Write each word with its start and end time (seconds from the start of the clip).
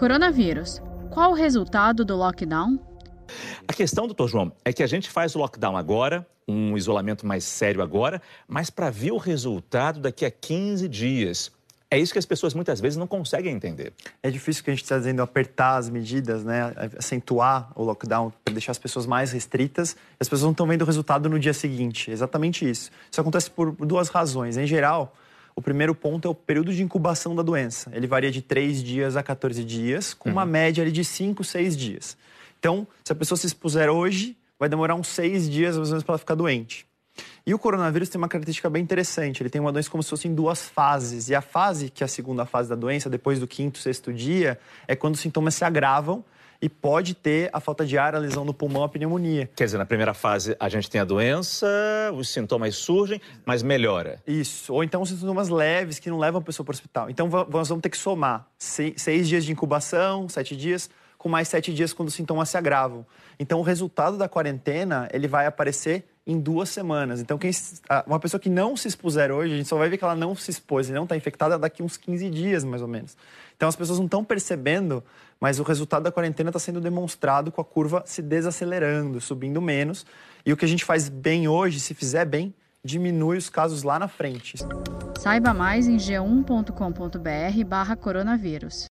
Coronavírus. 0.00 0.80
Qual 1.10 1.32
o 1.32 1.34
resultado 1.34 2.06
do 2.06 2.16
lockdown? 2.16 2.80
A 3.68 3.72
questão, 3.74 4.06
doutor 4.06 4.28
João, 4.28 4.50
é 4.64 4.72
que 4.72 4.82
a 4.82 4.86
gente 4.86 5.10
faz 5.10 5.34
o 5.34 5.38
lockdown 5.38 5.76
agora, 5.76 6.26
um 6.48 6.74
isolamento 6.74 7.26
mais 7.26 7.44
sério 7.44 7.82
agora, 7.82 8.22
mas 8.48 8.70
para 8.70 8.88
ver 8.88 9.12
o 9.12 9.18
resultado 9.18 10.00
daqui 10.00 10.24
a 10.24 10.30
15 10.30 10.88
dias. 10.88 11.52
É 11.90 11.98
isso 11.98 12.14
que 12.14 12.18
as 12.18 12.24
pessoas 12.24 12.54
muitas 12.54 12.80
vezes 12.80 12.96
não 12.96 13.06
conseguem 13.06 13.54
entender. 13.54 13.92
É 14.22 14.30
difícil 14.30 14.64
que 14.64 14.70
a 14.70 14.72
gente 14.72 14.84
está 14.84 14.96
dizendo 14.96 15.20
apertar 15.20 15.76
as 15.76 15.90
medidas, 15.90 16.44
né? 16.44 16.72
acentuar 16.96 17.70
o 17.76 17.84
lockdown 17.84 18.32
para 18.42 18.54
deixar 18.54 18.72
as 18.72 18.78
pessoas 18.78 19.04
mais 19.04 19.32
restritas. 19.32 19.94
As 20.18 20.30
pessoas 20.30 20.44
não 20.44 20.52
estão 20.52 20.66
vendo 20.66 20.80
o 20.80 20.86
resultado 20.86 21.28
no 21.28 21.38
dia 21.38 21.52
seguinte. 21.52 22.10
É 22.10 22.14
exatamente 22.14 22.66
isso. 22.66 22.90
Isso 23.10 23.20
acontece 23.20 23.50
por 23.50 23.72
duas 23.72 24.08
razões. 24.08 24.56
Em 24.56 24.66
geral, 24.66 25.14
o 25.60 25.62
primeiro 25.62 25.94
ponto 25.94 26.26
é 26.26 26.30
o 26.30 26.34
período 26.34 26.72
de 26.72 26.82
incubação 26.82 27.36
da 27.36 27.42
doença. 27.42 27.90
Ele 27.92 28.06
varia 28.06 28.30
de 28.30 28.40
3 28.40 28.82
dias 28.82 29.14
a 29.14 29.22
14 29.22 29.62
dias, 29.62 30.14
com 30.14 30.30
uma 30.30 30.42
uhum. 30.42 30.48
média 30.48 30.82
ali 30.82 30.90
de 30.90 31.04
5, 31.04 31.44
6 31.44 31.76
dias. 31.76 32.16
Então, 32.58 32.86
se 33.04 33.12
a 33.12 33.14
pessoa 33.14 33.36
se 33.36 33.46
expuser 33.46 33.90
hoje, 33.90 34.34
vai 34.58 34.70
demorar 34.70 34.94
uns 34.94 35.08
6 35.08 35.50
dias 35.50 35.76
mais 35.76 35.88
ou 35.88 35.92
menos 35.92 36.02
para 36.02 36.14
ela 36.14 36.18
ficar 36.18 36.34
doente. 36.34 36.86
E 37.46 37.52
o 37.52 37.58
coronavírus 37.58 38.08
tem 38.08 38.18
uma 38.18 38.28
característica 38.28 38.70
bem 38.70 38.82
interessante. 38.82 39.42
Ele 39.42 39.50
tem 39.50 39.60
uma 39.60 39.70
doença 39.70 39.90
como 39.90 40.02
se 40.02 40.08
fosse 40.08 40.26
em 40.26 40.34
duas 40.34 40.66
fases. 40.66 41.28
E 41.28 41.34
a 41.34 41.42
fase, 41.42 41.90
que 41.90 42.02
é 42.02 42.06
a 42.06 42.08
segunda 42.08 42.46
fase 42.46 42.70
da 42.70 42.74
doença, 42.74 43.10
depois 43.10 43.38
do 43.38 43.46
quinto, 43.46 43.78
sexto 43.78 44.14
dia, 44.14 44.58
é 44.88 44.96
quando 44.96 45.14
os 45.14 45.20
sintomas 45.20 45.54
se 45.54 45.64
agravam 45.64 46.24
e 46.60 46.68
pode 46.68 47.14
ter 47.14 47.48
a 47.52 47.60
falta 47.60 47.86
de 47.86 47.96
ar, 47.96 48.14
a 48.14 48.18
lesão 48.18 48.44
no 48.44 48.52
pulmão, 48.52 48.84
a 48.84 48.88
pneumonia. 48.88 49.48
Quer 49.56 49.64
dizer, 49.64 49.78
na 49.78 49.86
primeira 49.86 50.12
fase 50.12 50.56
a 50.60 50.68
gente 50.68 50.90
tem 50.90 51.00
a 51.00 51.04
doença, 51.04 51.66
os 52.14 52.28
sintomas 52.28 52.76
surgem, 52.76 53.20
mas 53.44 53.62
melhora. 53.62 54.22
Isso. 54.26 54.72
Ou 54.72 54.84
então 54.84 55.04
sintomas 55.04 55.48
leves 55.48 55.98
que 55.98 56.10
não 56.10 56.18
levam 56.18 56.40
a 56.40 56.44
pessoa 56.44 56.64
para 56.64 56.72
o 56.72 56.74
hospital. 56.74 57.10
Então 57.10 57.28
nós 57.50 57.68
vamos 57.68 57.82
ter 57.82 57.88
que 57.88 57.98
somar 57.98 58.46
seis 58.58 59.28
dias 59.28 59.44
de 59.44 59.52
incubação, 59.52 60.28
sete 60.28 60.56
dias, 60.56 60.90
com 61.16 61.28
mais 61.28 61.48
sete 61.48 61.72
dias 61.72 61.92
quando 61.92 62.08
os 62.08 62.14
sintomas 62.14 62.48
se 62.48 62.56
agravam. 62.56 63.06
Então 63.38 63.58
o 63.58 63.62
resultado 63.62 64.16
da 64.16 64.28
quarentena 64.28 65.08
ele 65.12 65.28
vai 65.28 65.46
aparecer 65.46 66.04
em 66.30 66.38
duas 66.38 66.68
semanas. 66.68 67.20
Então, 67.20 67.36
quem, 67.36 67.50
uma 68.06 68.20
pessoa 68.20 68.40
que 68.40 68.48
não 68.48 68.76
se 68.76 68.86
expuser 68.86 69.32
hoje, 69.32 69.54
a 69.54 69.56
gente 69.56 69.68
só 69.68 69.76
vai 69.76 69.88
ver 69.88 69.98
que 69.98 70.04
ela 70.04 70.14
não 70.14 70.34
se 70.36 70.50
expôs 70.50 70.88
e 70.88 70.92
não 70.92 71.02
está 71.02 71.16
infectada 71.16 71.58
daqui 71.58 71.82
uns 71.82 71.96
15 71.96 72.30
dias, 72.30 72.62
mais 72.62 72.80
ou 72.80 72.88
menos. 72.88 73.16
Então, 73.56 73.68
as 73.68 73.74
pessoas 73.74 73.98
não 73.98 74.06
estão 74.06 74.24
percebendo, 74.24 75.02
mas 75.40 75.58
o 75.58 75.64
resultado 75.64 76.04
da 76.04 76.12
quarentena 76.12 76.50
está 76.50 76.60
sendo 76.60 76.80
demonstrado 76.80 77.50
com 77.50 77.60
a 77.60 77.64
curva 77.64 78.04
se 78.06 78.22
desacelerando, 78.22 79.20
subindo 79.20 79.60
menos. 79.60 80.06
E 80.46 80.52
o 80.52 80.56
que 80.56 80.64
a 80.64 80.68
gente 80.68 80.84
faz 80.84 81.08
bem 81.08 81.48
hoje, 81.48 81.80
se 81.80 81.94
fizer 81.94 82.24
bem, 82.24 82.54
diminui 82.84 83.36
os 83.36 83.50
casos 83.50 83.82
lá 83.82 83.98
na 83.98 84.06
frente. 84.06 84.56
Saiba 85.18 85.52
mais 85.52 85.86
em 85.86 85.96
g1.com.br 85.96 87.64
barra 87.66 87.96
coronavírus. 87.96 88.88